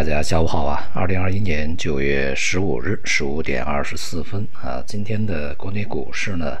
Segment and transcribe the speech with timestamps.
[0.00, 0.90] 大家下午好啊！
[0.94, 6.56] 二零二一年九月十五日十五点二十四分啊，今天的国内股市呢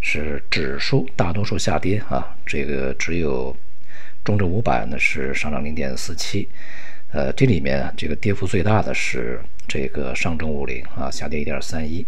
[0.00, 3.56] 是指数大多数下跌啊，这个只有
[4.22, 6.48] 中证五百呢是上涨零点四七，
[7.10, 12.06] 呃，这里面这个跌幅最大的是这个上证五零啊，下跌一点三一，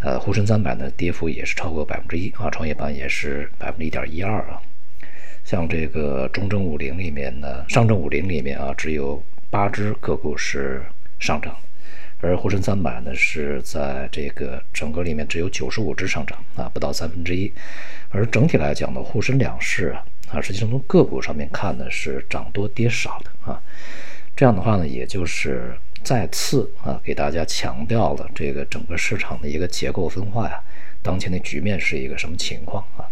[0.00, 4.60] 呃，沪深三百呢跌幅也是超过百分之一啊，创业板也是百分之一点一二啊，
[5.46, 9.24] 像这个中证五零里面呢，上证五零里面啊只有。
[9.54, 10.82] 八只个股是
[11.20, 11.56] 上涨，
[12.20, 17.52] 而沪深三百呢是在这个整个里面只有九十五只上涨啊，不到三分之一。
[18.08, 23.62] 而整体来讲呢，沪深两市啊啊，实际上从个股上面看呢是涨多跌少的啊。
[24.34, 30.60] 这样的话呢，也就是再次啊给大家强调了这个整个市场的一个结构分化呀，
[31.00, 33.06] 当前的局面是一个什么情况啊？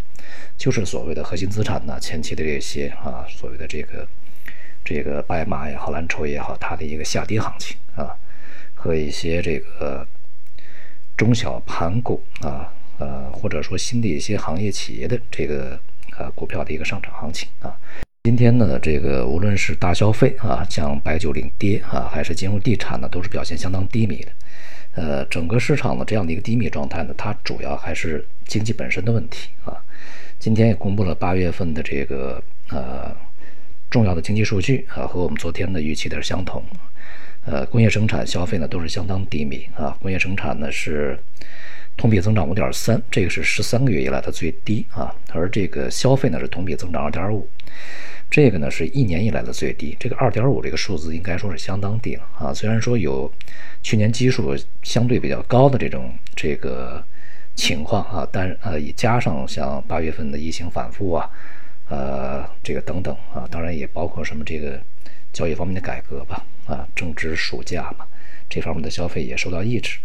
[0.59, 4.05] 就是所谓的核心资产呢，前期的这些啊，所谓的这个。
[4.85, 8.11] 这个白马也好，蓝筹也好，它的一个下跌行情啊，
[8.75, 10.05] 和一些这个
[11.17, 15.79] 中小盘股啊，呃，或者说新的一些行业企业的这个
[16.19, 17.77] 呃股票的一个上涨行情啊。
[18.25, 24.33] 今天呢，这个无论是大消费啊，像白酒领跌啊，还是金融地产呢，都是表现相当低迷的。
[24.95, 29.77] 呃，整个市场的这样的一个低迷状态呢，它主要还是经济本身的问题啊。
[30.41, 33.15] 今天也公布了八月份的这个呃。
[33.93, 36.65] 重要的经济数据啊，和我们昨天的预期的是相同。
[37.45, 39.95] 呃，工业生产、消费呢都是相当低迷啊。
[40.01, 41.19] 工业生产呢是
[41.95, 45.15] 同比增长五点三，这个是十三个月以来的最低啊。
[45.35, 47.47] 而这个消费呢是同比增长二点五，
[48.31, 49.95] 这个呢是一年以来的最低。
[50.01, 52.55] 这个二点五这个数字应该说是相当低了啊。
[52.55, 53.31] 虽然说有
[53.83, 57.05] 去年基数相对比较高的这种这个
[57.55, 61.29] 情况啊，但呃也加上像八月份的疫情反复啊。
[61.93, 64.81] 呃，这个等等啊，当然也包括什么这个
[65.31, 68.07] 教育方面的改革吧，啊，正值暑假嘛，
[68.49, 69.99] 这方面的消费也受到抑制，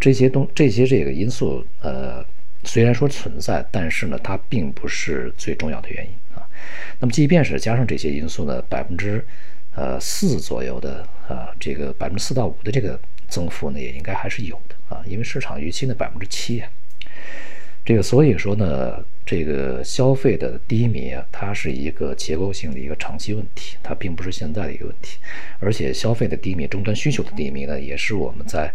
[0.00, 2.24] 这些东这些这个因素，呃，
[2.62, 6.48] 虽然说存在，但是呢，它并不是最重要的原因啊。
[6.98, 9.22] 那么，即便是加上这些因素呢，百分之
[9.74, 16.70] 呃四左右的啊，这个百分之四到五的这个增幅呢，也应该还是有的啊，因为市场预期呢百分之七啊，
[17.84, 19.04] 这个所以说呢。
[19.26, 25.16] 这个消费的低迷啊，它是一个结构性的一个长期问题，它并不是现在的一个问题。
[25.60, 28.70] 而且消费的低迷、终端需求的低迷呢，也是我们在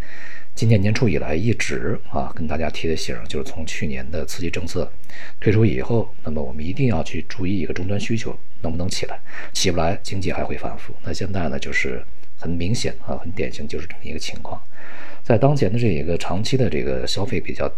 [0.56, 4.92] 今年年初以来一直啊跟大家提的醒，就是从去年的刺激政策
[5.40, 9.20] 推出以后，那么我们一定要去注意一个终端需求能不能起来，
[9.54, 10.96] 起不来，经济还会反复。
[11.04, 12.04] 那现在呢，就是
[12.40, 14.60] 很明显啊，很典型就是这么一个情况，
[15.24, 17.72] 在当前的这一个长期的这个消费比较。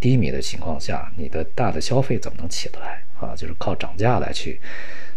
[0.00, 3.34] 低迷的情况下，你的大的消费怎么能起得来啊？
[3.36, 4.60] 就是靠涨价来去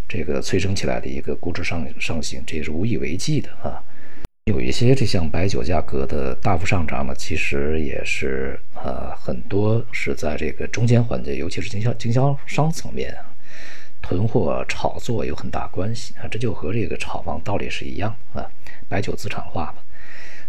[0.08, 3.82] 这个催生起来的一个估值上上行，这也是无以为继的啊。
[4.46, 13.16] 有一些这项白酒价格的大幅上涨呢，其实也是呃很多是在这个中间环节，尤其是经销经销商层面
[14.02, 16.26] 囤货炒作有很大关系啊。
[16.28, 18.44] 这就和这个炒房道理是一样啊，
[18.88, 19.74] 白酒资产化嘛。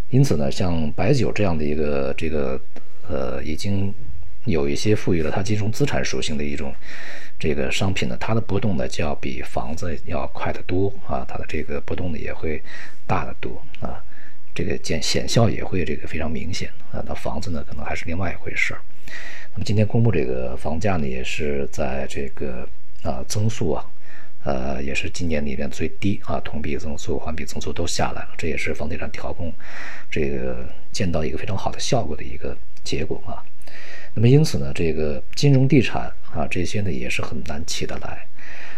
[0.10, 2.60] 因此呢，像白酒这样的一个这个
[3.08, 3.94] 呃已经。
[4.46, 6.74] 有一些赋予了它金融资产属性的一种
[7.40, 12.62] 这个商品呢，它的波动呢就要比房子要快得多啊，它的这个波动呢也会
[13.08, 14.04] 大得多啊，
[14.54, 17.04] 这个见显效也会这个非常明显啊。
[17.06, 18.82] 那房子呢可能还是另外一回事儿。
[19.54, 22.68] 那么今天公布这个房价呢也是在这个
[23.04, 23.86] 啊增速啊，
[24.44, 29.54] 呃也是今年里面最低啊，同比增速、环比增速都下来了，这也是房地产调控
[30.10, 33.44] 这个见到一个非常好的效果的一个结果啊。
[34.16, 38.26] 那么因此呢，这个金融地产啊，这些呢也是很难起得来。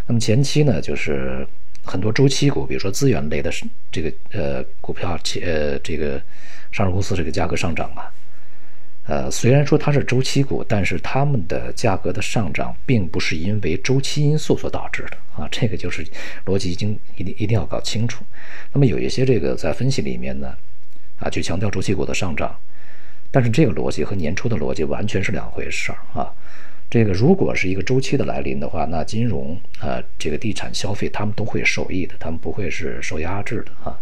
[0.07, 1.46] 那么前期呢，就是
[1.84, 3.51] 很多周期股，比如说资源类的
[3.91, 6.22] 这个呃股票，企呃这个
[6.72, 8.12] 上市公司这个价格上涨啊，
[9.07, 16.06] 呃虽然说它是周期股，但是它们的价格的上涨并不是因为周期因素所导致的啊，这个就是
[16.46, 18.23] 逻辑已经一定一定要搞清楚。
[18.72, 20.55] 那么有一些这个在分析里面呢，
[21.20, 22.55] 啊就强调周期股的上涨。
[23.35, 26.32] 但是这个逻辑和年初的逻辑完全是两回事儿啊！
[26.90, 33.99] 这个如果是一个周期的来临的话，那金融啊，这个地产消费他们都会受益的，他们不会是受压制的啊。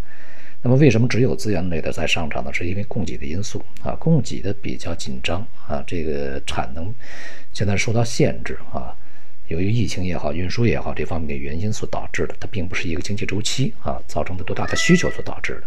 [0.61, 2.53] 那么为什么只有资源类的在上涨呢？
[2.53, 6.93] 是因为供给的因素啊，供给的比较紧张啊，这个产能
[7.53, 8.95] 现在受到限制啊，
[9.47, 15.63] 由于疫情也好，运输也好，这方面的原因所导致的，它并不是一个经济周期啊造成的多大的需求所导致的。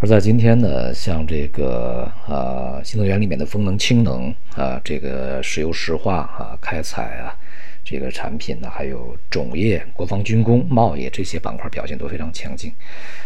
[0.00, 7.34] 而在今天呢，像这个啊，新能源里面的风能、氢能啊，这个石油石化啊、开采啊，
[7.84, 12.72] 这个产品呢，还有种业、国防军工、贸易这些板块表现都非常强劲。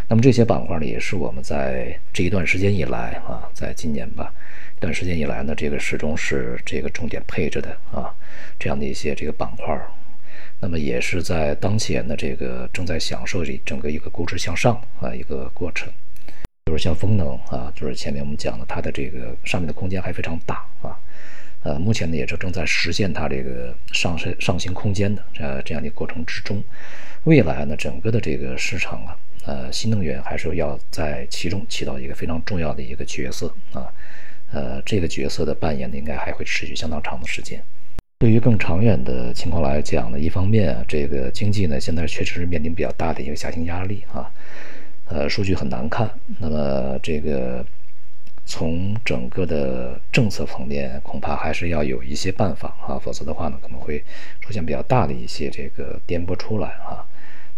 [0.09, 4.33] 那么这些板块呢，也是我们在这一段时间以来啊，在今年吧，
[4.79, 8.09] 一段时间以来呢，这个始终是这个重点配置的啊，
[8.59, 9.79] 这样的一些这个板块。
[10.59, 15.93] 那么也是在当前的这个正在享受这整个一个估值向上啊一个过程。
[16.67, 20.97] 就是像风能啊，就是前面我们讲的，它的这个上面的空间还非常大啊。
[21.65, 26.63] 呃，目前呢也是正在实现它这个上升上行空间的这这样的过程之中。
[27.25, 33.87] 未来呢，整个的这个市场啊，呃，新能源还是要在其中起到一个非常重要的一个角色啊。
[34.53, 37.63] 呃，这个角色的扮演呢，应该还会持续相当长的时间。
[38.19, 44.31] 对于更长远的情况来讲呢，一方面啊，这个经济呢现在确实是面临比较大的一个下行压力啊。
[45.13, 46.11] 呃，数据很难看。
[46.41, 47.65] 那么这个。
[48.45, 54.03] 从整个的政策层面，恐怕还是要有一些办法啊，否则的话呢，可能会
[54.41, 57.07] 出现比较大的一些这个颠簸出来啊。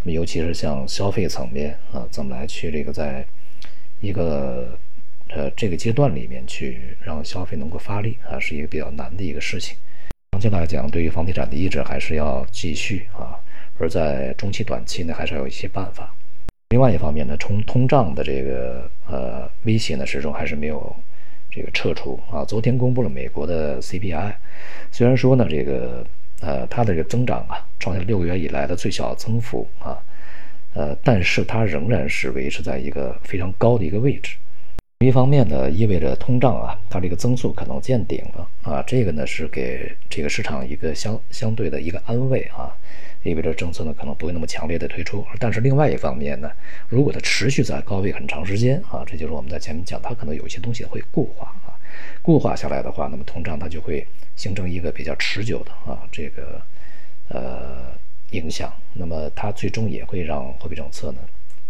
[0.03, 3.25] 那么，尤其是像消费层面啊，怎么来去这个在
[4.01, 4.79] 一个
[5.31, 9.75] 呃这个阶段里面去让消费能够发力啊，是一个比较难的一个事情。
[10.33, 13.41] 长期来讲，对于房地产的抑制还是要继续啊，
[13.79, 16.15] 而在中期、短期呢，还是要有一些办法。
[16.71, 20.95] 另外一方面呢，从通胀的这个呃威胁呢，始终还是没有
[21.51, 22.45] 这个撤出啊。
[22.45, 24.35] 昨天公布了美国的 CPI，
[24.91, 26.05] 虽然说呢，这个
[26.41, 29.97] 呃它的这个增长啊，创下六个月以来的最小增幅啊，
[30.75, 34.37] 呃，但是它仍然是维持在一个非常高的一个位置。
[35.01, 42.75] 一方面呢，意味着通胀啊，它这个增速可能见顶了啊，这个呢是给这个市场一个相相对的一个安慰啊。
[43.25, 46.51] 意味着政策呢可能不会那么强烈的推出，但是另外一方面呢，
[46.89, 51.73] 如果它持续在高位很长时间啊，这就是我们在前面讲，它可能有一些东西会固化啊，
[52.21, 54.07] 固化下来的话，那么通胀它就会
[54.37, 56.61] 形成一个比较持久的啊这个
[57.29, 57.97] 呃
[58.33, 61.19] 影响，那么它最终也会让货币政策呢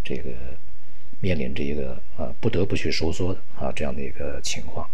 [0.03, 0.31] 这个
[1.21, 4.85] 面临着一个啊不得不去收缩的啊这样的一个情况，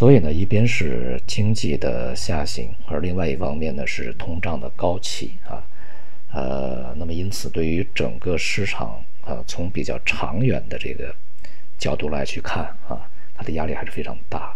[0.00, 5.62] 所以呢，一边是经济的下行，而另外一方面呢是通胀的高企啊。
[6.32, 11.12] 呃，那么因此，对于整个市场啊，从比较长远的这个
[11.76, 14.54] 角度来去看啊，它的压力还是非常大。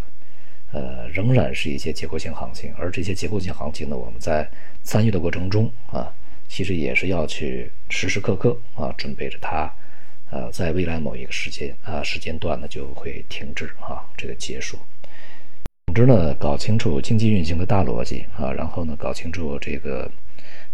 [0.71, 4.49] 呃，仍然是一些结构性行情，而这些结构性行情呢，我们在
[4.83, 6.09] 参与的过程中啊，
[6.47, 9.69] 其实也是要去时时刻刻啊，准备着它，
[10.31, 14.79] 呃，在未来某一个时间啊时间段呢，就会停止啊，这个结束。
[15.87, 20.09] 总之呢，搞清楚经济运行的大逻辑啊，然后呢，搞清楚这个。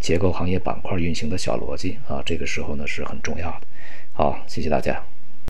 [0.02, 3.62] 结构行业板块运行的小逻辑啊，这个时候呢是很重要的。
[4.12, 5.02] 好，谢谢大家。